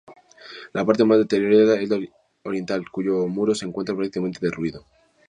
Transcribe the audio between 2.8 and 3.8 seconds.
cuyo muro se